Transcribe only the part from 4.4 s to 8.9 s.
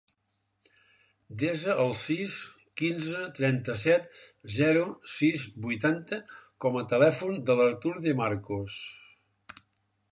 zero, sis, vuitanta com a telèfon de l'Artur De Marcos.